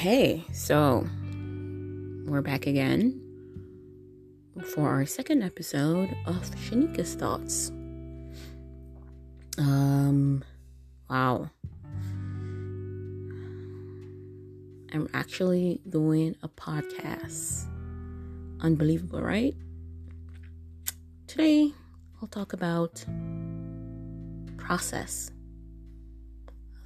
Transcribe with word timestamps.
Hey, 0.00 0.44
so 0.54 1.06
we're 2.24 2.40
back 2.40 2.66
again 2.66 3.20
for 4.74 4.88
our 4.88 5.04
second 5.04 5.42
episode 5.42 6.08
of 6.24 6.36
Shanika's 6.52 7.14
Thoughts. 7.16 7.68
Um, 9.58 10.42
wow. 11.10 11.50
I'm 14.94 15.06
actually 15.12 15.82
doing 15.86 16.34
a 16.42 16.48
podcast. 16.48 17.66
Unbelievable, 18.62 19.20
right? 19.20 19.54
Today, 21.26 21.72
I'll 22.22 22.28
talk 22.28 22.54
about 22.54 23.04
process. 24.56 25.30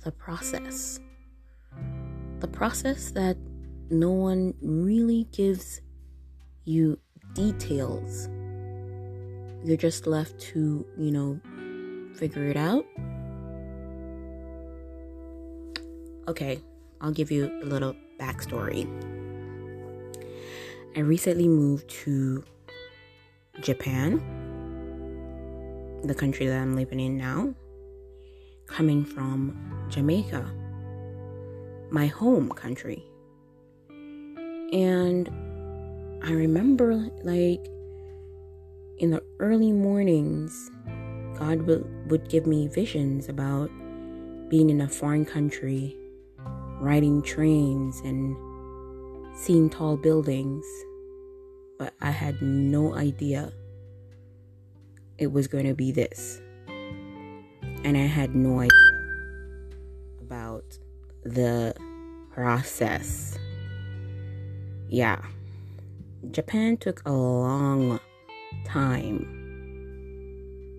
The 0.03 0.11
process 0.11 0.99
the 2.41 2.49
process 2.49 3.11
that 3.13 3.37
no 3.91 4.11
one 4.11 4.55
really 4.61 5.25
gives 5.33 5.81
you 6.65 6.99
details. 7.35 8.29
You're 9.65 9.77
just 9.77 10.07
left 10.07 10.39
to, 10.53 10.87
you 10.99 11.11
know, 11.11 11.41
figure 12.17 12.45
it 12.49 12.57
out. 12.57 12.85
Okay, 16.29 16.61
I'll 17.01 17.13
give 17.13 17.31
you 17.31 17.47
a 17.63 17.67
little 17.67 17.95
backstory. 18.19 18.89
I 20.97 21.01
recently 21.01 21.49
moved 21.49 21.89
to 22.05 22.45
Japan, 23.61 24.23
the 26.05 26.15
country 26.15 26.47
that 26.47 26.59
I'm 26.59 26.77
living 26.77 27.01
in 27.01 27.17
now, 27.17 27.55
coming 28.67 29.05
from 29.05 29.87
Jamaica 29.91 30.64
my 31.95 32.09
home 32.09 32.51
country. 32.51 33.05
And 34.73 35.31
I 36.25 36.33
remember, 36.33 37.09
like, 37.23 37.65
in 38.99 39.11
the 39.11 39.23
early 39.39 39.71
mornings, 39.71 40.73
God 41.39 41.63
would, 41.63 42.11
would 42.11 42.29
give 42.29 42.49
me 42.49 42.67
visions 42.67 43.29
about 43.29 43.71
being 44.49 44.71
in 44.71 44.81
a 44.81 44.89
foreign 44.89 45.25
country, 45.25 45.97
riding 46.81 47.23
trains, 47.23 48.01
and 48.01 48.37
seeing 49.37 49.71
tall 49.71 49.97
buildings. 49.97 50.67
But 51.79 51.95
I 52.01 52.11
had 52.11 52.43
no 52.43 52.97
idea 52.97 53.53
it 55.17 55.31
was 55.31 55.47
going 55.47 55.67
to 55.67 55.75
be 55.75 55.93
this. 55.93 56.41
And 57.85 57.97
I 57.97 58.07
had 58.07 58.35
no 58.35 58.59
idea 58.59 58.94
the 61.25 61.75
process. 62.33 63.39
Yeah. 64.89 65.23
Japan 66.31 66.77
took 66.77 67.03
a 67.07 67.13
long 67.13 68.01
time 68.65 69.27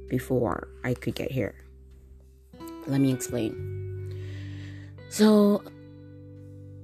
before 0.10 0.68
I 0.84 0.94
could 0.94 1.16
get 1.16 1.32
here. 1.32 1.56
Let 2.88 3.02
me 3.02 3.12
explain. 3.12 4.14
So, 5.10 5.64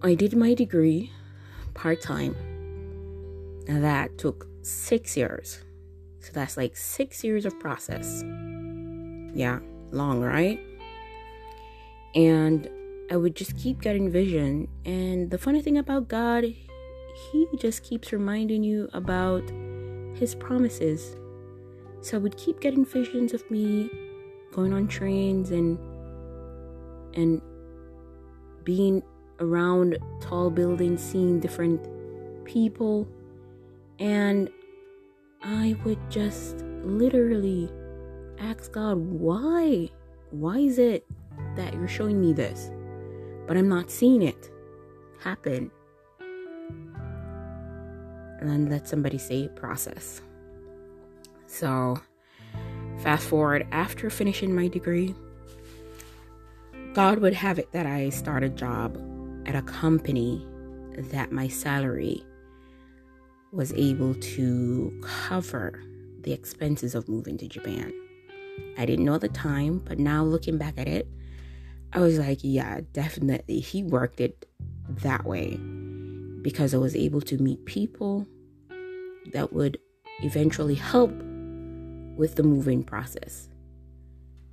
I 0.02 0.16
did 0.16 0.36
my 0.36 0.54
degree 0.54 1.12
part 1.74 2.02
time. 2.02 2.36
and 3.68 3.84
That 3.84 4.18
took 4.18 4.48
six 4.64 5.16
years. 5.16 5.60
So, 6.20 6.32
that's 6.34 6.58
like 6.58 6.76
six 6.76 7.24
years 7.24 7.46
of 7.46 7.60
process. 7.60 8.24
Yeah, 9.34 9.60
long, 9.92 10.22
right? 10.22 10.60
And 12.16 12.70
I 13.12 13.18
would 13.18 13.36
just 13.36 13.58
keep 13.58 13.82
getting 13.82 14.10
vision. 14.10 14.70
And 14.86 15.30
the 15.30 15.38
funny 15.38 15.62
thing 15.62 15.78
about 15.78 16.08
God, 16.08 16.46
He 16.46 17.48
just 17.58 17.84
keeps 17.84 18.14
reminding 18.14 18.64
you 18.64 18.90
about 18.94 19.44
His 20.16 20.34
promises. 20.34 21.18
So 22.00 22.18
I 22.18 22.20
would 22.22 22.38
keep 22.38 22.62
getting 22.62 22.86
visions 22.86 23.34
of 23.34 23.50
me 23.52 23.90
going 24.54 24.74
on 24.74 24.88
trains 24.88 25.52
and 25.52 25.78
and 27.14 27.42
being 28.64 29.04
around 29.42 29.98
tall 30.22 30.50
buildings, 30.50 31.04
seeing 31.04 31.42
different 31.42 31.86
people, 32.46 33.08
and 34.00 34.50
I 35.42 35.76
would 35.84 36.00
just 36.10 36.58
literally 36.84 37.70
ask 38.40 38.72
God, 38.72 38.98
why? 38.98 39.90
Why 40.30 40.60
is 40.60 40.80
it 40.80 41.06
that 41.58 41.74
you're 41.74 41.90
showing 41.90 42.22
me 42.22 42.32
this? 42.32 42.72
But 43.52 43.58
I'm 43.58 43.68
not 43.68 43.92
seeing 43.92 44.22
it 44.22 44.50
happen. 45.20 45.70
And 48.40 48.50
then 48.50 48.70
let 48.70 48.88
somebody 48.88 49.18
say 49.18 49.50
process. 49.50 50.22
So, 51.48 52.00
fast 53.00 53.28
forward 53.28 53.68
after 53.74 54.10
finishing 54.10 54.56
my 54.56 54.70
degree, 54.70 55.14
God 56.94 57.20
would 57.20 57.34
have 57.34 57.60
it 57.60 57.70
that 57.74 57.86
I 57.86 58.08
start 58.08 58.46
a 58.46 58.48
job 58.48 58.98
at 59.46 59.54
a 59.54 59.62
company 59.64 60.48
that 60.96 61.34
my 61.34 61.50
salary 61.50 62.24
was 63.52 63.74
able 63.74 64.14
to 64.14 64.98
cover 65.04 65.84
the 66.22 66.32
expenses 66.32 66.96
of 66.96 67.10
moving 67.10 67.38
to 67.40 67.50
Japan. 67.50 67.92
I 68.78 68.86
didn't 68.86 69.04
know 69.04 69.16
at 69.16 69.20
the 69.20 69.28
time, 69.28 69.80
but 69.80 70.00
now 70.00 70.24
looking 70.24 70.58
back 70.58 70.76
at 70.78 70.88
it, 70.88 71.06
I 71.94 72.00
was 72.00 72.18
like, 72.18 72.40
yeah, 72.42 72.82
definitely. 72.94 73.60
He 73.60 73.84
worked 73.84 74.22
it 74.22 74.48
that 74.90 75.26
way 75.26 75.58
because 76.42 76.74
I 76.74 76.78
was 76.78 76.96
able 76.96 77.22
to 77.22 77.38
meet 77.38 77.66
people 77.66 78.28
that 79.34 79.54
would 79.54 79.78
eventually 80.24 80.76
help 80.76 81.12
with 82.16 82.36
the 82.36 82.44
moving 82.44 82.84
process. 82.84 83.50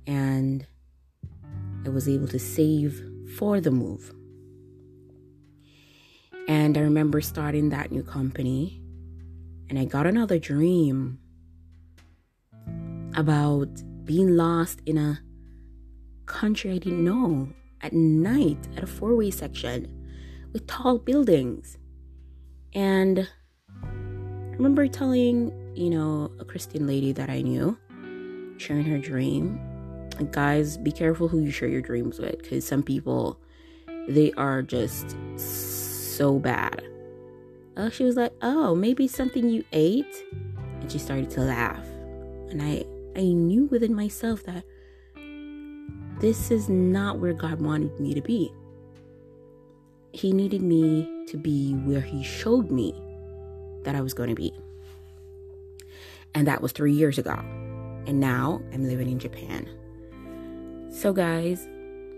And 0.05 0.65
I 1.85 1.89
was 1.89 2.09
able 2.09 2.27
to 2.27 2.39
save 2.39 3.03
for 3.37 3.61
the 3.61 3.71
move. 3.71 4.13
And 6.47 6.77
I 6.77 6.81
remember 6.81 7.21
starting 7.21 7.69
that 7.69 7.91
new 7.91 8.03
company, 8.03 8.81
and 9.69 9.77
I 9.77 9.85
got 9.85 10.07
another 10.07 10.39
dream 10.39 11.19
about 13.15 13.69
being 14.03 14.35
lost 14.35 14.81
in 14.85 14.97
a 14.97 15.19
country 16.29 16.71
I 16.71 16.77
didn't 16.77 17.03
know 17.03 17.49
at 17.81 17.91
night 17.91 18.69
at 18.77 18.83
a 18.83 18.87
four 18.87 19.15
way 19.15 19.31
section 19.31 19.87
with 20.53 20.65
tall 20.67 20.99
buildings. 20.99 21.77
And 22.73 23.27
I 23.83 24.55
remember 24.55 24.87
telling, 24.87 25.51
you 25.75 25.89
know, 25.89 26.31
a 26.39 26.45
Christian 26.45 26.87
lady 26.87 27.11
that 27.13 27.29
I 27.29 27.41
knew, 27.41 27.77
sharing 28.57 28.85
her 28.85 28.99
dream. 28.99 29.59
Guys, 30.31 30.77
be 30.77 30.91
careful 30.91 31.27
who 31.27 31.39
you 31.39 31.51
share 31.51 31.69
your 31.69 31.81
dreams 31.81 32.19
with 32.19 32.37
because 32.39 32.65
some 32.65 32.83
people, 32.83 33.39
they 34.07 34.31
are 34.33 34.61
just 34.61 35.15
so 35.37 36.37
bad. 36.37 36.83
Uh, 37.75 37.89
she 37.89 38.03
was 38.03 38.17
like, 38.17 38.33
oh, 38.41 38.75
maybe 38.75 39.07
something 39.07 39.49
you 39.49 39.63
ate. 39.71 40.23
And 40.81 40.91
she 40.91 40.99
started 40.99 41.29
to 41.31 41.41
laugh. 41.41 41.85
And 42.49 42.61
I, 42.61 42.83
I 43.15 43.23
knew 43.23 43.65
within 43.65 43.95
myself 43.95 44.43
that 44.43 44.63
this 46.19 46.51
is 46.51 46.67
not 46.67 47.19
where 47.19 47.33
God 47.33 47.61
wanted 47.61 47.97
me 47.99 48.13
to 48.13 48.21
be. 48.21 48.53
He 50.11 50.33
needed 50.33 50.61
me 50.61 51.25
to 51.27 51.37
be 51.37 51.73
where 51.73 52.01
He 52.01 52.23
showed 52.23 52.69
me 52.71 52.93
that 53.83 53.95
I 53.95 54.01
was 54.01 54.13
going 54.13 54.29
to 54.29 54.35
be. 54.35 54.53
And 56.35 56.45
that 56.47 56.61
was 56.61 56.71
three 56.71 56.93
years 56.93 57.17
ago. 57.17 57.35
And 58.05 58.19
now 58.19 58.61
I'm 58.73 58.87
living 58.87 59.09
in 59.09 59.19
Japan. 59.19 59.67
So, 60.91 61.13
guys, 61.13 61.67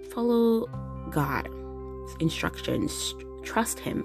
follow 0.09 0.67
God's 1.11 2.15
instructions, 2.19 3.13
trust 3.43 3.79
Him. 3.79 4.03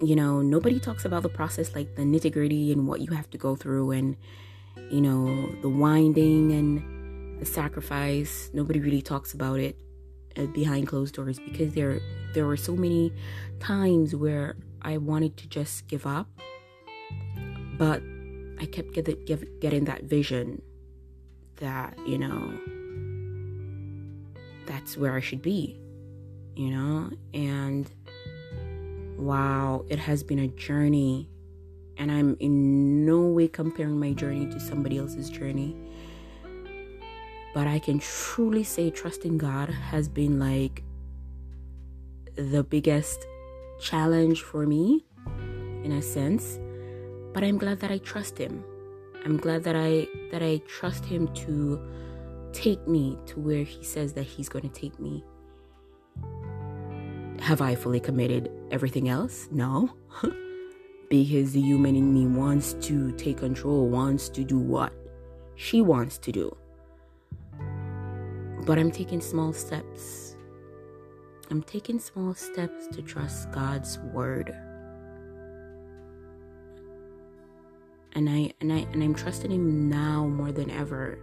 You 0.00 0.16
know, 0.16 0.40
nobody 0.40 0.80
talks 0.80 1.04
about 1.04 1.22
the 1.22 1.28
process 1.28 1.74
like 1.74 1.94
the 1.96 2.02
nitty 2.02 2.32
gritty 2.32 2.72
and 2.72 2.88
what 2.88 3.00
you 3.00 3.14
have 3.14 3.28
to 3.30 3.38
go 3.38 3.56
through 3.56 3.90
and, 3.92 4.16
you 4.90 5.00
know, 5.00 5.54
the 5.60 5.68
winding 5.68 6.52
and 6.52 6.91
sacrifice. 7.46 8.50
Nobody 8.52 8.80
really 8.80 9.02
talks 9.02 9.34
about 9.34 9.60
it 9.60 9.76
uh, 10.36 10.46
behind 10.46 10.86
closed 10.86 11.14
doors 11.14 11.38
because 11.38 11.74
there 11.74 12.00
there 12.34 12.46
were 12.46 12.56
so 12.56 12.74
many 12.74 13.12
times 13.60 14.14
where 14.14 14.56
I 14.80 14.96
wanted 14.96 15.36
to 15.38 15.48
just 15.48 15.86
give 15.88 16.06
up, 16.06 16.28
but 17.78 18.02
I 18.58 18.66
kept 18.66 18.92
get, 18.92 19.26
get, 19.26 19.60
getting 19.60 19.84
that 19.84 20.04
vision 20.04 20.62
that 21.56 21.96
you 22.06 22.18
know 22.18 22.58
that's 24.66 24.96
where 24.96 25.14
I 25.14 25.20
should 25.20 25.42
be, 25.42 25.78
you 26.56 26.70
know, 26.70 27.10
and 27.34 27.90
wow, 29.18 29.84
it 29.88 29.98
has 29.98 30.22
been 30.22 30.38
a 30.38 30.48
journey, 30.48 31.28
and 31.98 32.10
I'm 32.10 32.36
in 32.40 33.04
no 33.04 33.20
way 33.20 33.48
comparing 33.48 34.00
my 34.00 34.12
journey 34.12 34.46
to 34.46 34.58
somebody 34.58 34.98
else's 34.98 35.28
journey 35.28 35.76
but 37.54 37.66
I 37.66 37.78
can 37.78 37.98
truly 37.98 38.64
say 38.64 38.90
trusting 38.90 39.38
God 39.38 39.68
has 39.68 40.08
been 40.08 40.38
like 40.38 40.82
the 42.36 42.64
biggest 42.64 43.26
challenge 43.80 44.42
for 44.42 44.66
me 44.66 45.04
in 45.84 45.92
a 45.92 46.02
sense, 46.02 46.58
but 47.32 47.44
I'm 47.44 47.58
glad 47.58 47.80
that 47.80 47.90
I 47.90 47.98
trust 47.98 48.38
him. 48.38 48.64
I'm 49.24 49.36
glad 49.36 49.64
that 49.64 49.76
I 49.76 50.08
that 50.30 50.42
I 50.42 50.60
trust 50.66 51.04
him 51.04 51.28
to 51.34 51.80
take 52.52 52.86
me 52.86 53.18
to 53.26 53.40
where 53.40 53.64
he 53.64 53.84
says 53.84 54.12
that 54.14 54.24
he's 54.24 54.48
going 54.48 54.68
to 54.68 54.80
take 54.80 54.98
me. 54.98 55.24
Have 57.40 57.60
I 57.60 57.74
fully 57.74 58.00
committed 58.00 58.50
everything 58.70 59.08
else? 59.08 59.48
No. 59.50 59.90
because 61.10 61.52
the 61.52 61.60
human 61.60 61.96
in 61.96 62.12
me 62.14 62.26
wants 62.26 62.74
to 62.74 63.12
take 63.12 63.38
control, 63.38 63.88
wants 63.88 64.28
to 64.30 64.44
do 64.44 64.58
what 64.58 64.92
she 65.56 65.82
wants 65.82 66.18
to 66.18 66.32
do. 66.32 66.56
But 68.64 68.78
I'm 68.78 68.90
taking 68.92 69.20
small 69.20 69.52
steps. 69.52 70.36
I'm 71.50 71.62
taking 71.62 71.98
small 71.98 72.32
steps 72.34 72.86
to 72.92 73.02
trust 73.02 73.50
God's 73.50 73.98
word. 73.98 74.54
And 78.14 78.28
I 78.28 78.52
and 78.60 78.72
I 78.72 78.86
and 78.92 79.02
I'm 79.02 79.14
trusting 79.14 79.50
him 79.50 79.88
now 79.88 80.26
more 80.26 80.52
than 80.52 80.70
ever, 80.70 81.18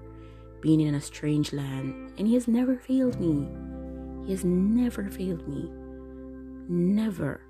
being 0.60 0.82
in 0.82 0.96
a 0.96 1.02
strange 1.02 1.54
land. 1.54 2.14
And 2.18 2.28
he 2.28 2.34
has 2.34 2.48
never 2.48 2.76
failed 2.78 3.20
me. 3.20 3.48
He 4.26 4.32
has 4.34 4.44
never 4.44 5.10
failed 5.10 5.48
me. 5.48 5.72
Never. 6.68 7.42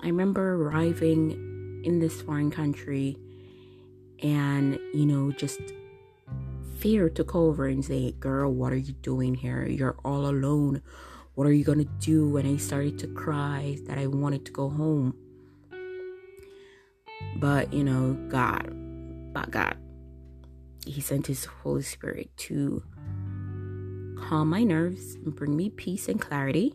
I 0.00 0.06
remember 0.06 0.54
arriving 0.54 1.82
in 1.84 1.98
this 1.98 2.22
foreign 2.22 2.50
country 2.50 3.18
and, 4.22 4.78
you 4.94 5.04
know, 5.04 5.32
just 5.32 5.60
fear 6.82 7.08
took 7.08 7.36
over 7.36 7.66
and 7.68 7.84
say, 7.84 8.10
Girl, 8.10 8.52
what 8.52 8.72
are 8.72 8.76
you 8.76 8.92
doing 8.92 9.36
here? 9.36 9.64
You're 9.64 9.96
all 10.04 10.26
alone. 10.26 10.82
What 11.34 11.46
are 11.46 11.52
you 11.52 11.62
gonna 11.62 11.86
do? 12.00 12.36
And 12.36 12.48
I 12.48 12.56
started 12.56 12.98
to 12.98 13.06
cry 13.06 13.78
that 13.86 13.98
I 13.98 14.08
wanted 14.08 14.44
to 14.46 14.52
go 14.52 14.68
home. 14.68 15.14
But, 17.36 17.72
you 17.72 17.84
know, 17.84 18.14
God, 18.28 18.66
but 19.32 19.52
God, 19.52 19.76
He 20.84 21.00
sent 21.00 21.28
His 21.28 21.44
Holy 21.44 21.82
Spirit 21.82 22.36
to 22.48 22.82
calm 24.18 24.50
my 24.50 24.64
nerves 24.64 25.14
and 25.24 25.36
bring 25.36 25.56
me 25.56 25.70
peace 25.70 26.08
and 26.08 26.20
clarity. 26.20 26.74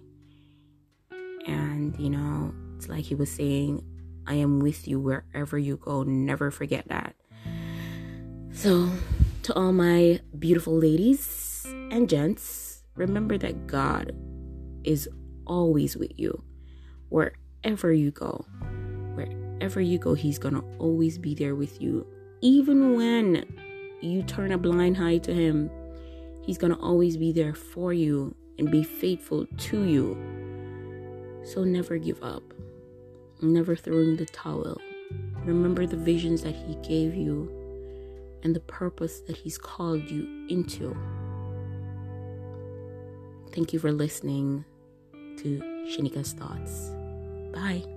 And, 1.45 1.99
you 1.99 2.09
know, 2.09 2.53
it's 2.77 2.87
like 2.87 3.03
He 3.03 3.15
was 3.15 3.29
saying, 3.29 3.83
I 4.25 4.35
am 4.35 4.59
with 4.59 4.87
you 4.87 5.01
wherever 5.01 5.57
you 5.57 5.75
go. 5.75 6.03
Never 6.03 6.49
forget 6.49 6.87
that. 6.87 7.13
So, 8.53 8.89
to 9.47 9.53
all 9.53 9.71
my 9.71 10.19
beautiful 10.39 10.77
ladies 10.77 11.65
and 11.89 12.09
gents, 12.09 12.83
remember 12.95 13.37
that 13.37 13.65
God 13.65 14.11
is 14.83 15.07
always 15.45 15.95
with 15.95 16.11
you 16.17 16.43
wherever 17.07 17.93
you 17.93 18.11
go. 18.11 18.45
Wherever 19.15 19.79
you 19.79 19.99
go, 19.99 20.15
He's 20.15 20.37
gonna 20.37 20.61
always 20.79 21.17
be 21.17 21.33
there 21.33 21.55
with 21.55 21.81
you. 21.81 22.05
Even 22.41 22.97
when 22.97 23.45
you 24.01 24.21
turn 24.23 24.51
a 24.51 24.57
blind 24.57 24.97
eye 24.97 25.19
to 25.19 25.33
Him, 25.33 25.71
He's 26.43 26.57
gonna 26.57 26.79
always 26.81 27.15
be 27.15 27.31
there 27.31 27.53
for 27.53 27.93
you 27.93 28.35
and 28.59 28.69
be 28.69 28.83
faithful 28.83 29.45
to 29.45 29.83
you. 29.85 30.17
So 31.45 31.63
never 31.63 31.97
give 31.97 32.21
up. 32.21 32.43
Never 33.41 33.77
throw 33.77 33.99
in 33.99 34.17
the 34.17 34.25
towel. 34.25 34.81
Remember 35.45 35.85
the 35.85 35.95
visions 35.95 36.41
that 36.41 36.53
He 36.53 36.75
gave 36.85 37.15
you 37.15 37.56
and 38.43 38.55
the 38.55 38.59
purpose 38.61 39.21
that 39.21 39.37
He's 39.37 39.57
called 39.57 40.09
you 40.09 40.45
into. 40.49 40.95
Thank 43.51 43.73
you 43.73 43.79
for 43.79 43.91
listening 43.91 44.65
to 45.37 45.59
Shanika's 45.87 46.33
Thoughts. 46.33 46.91
Bye. 47.53 47.96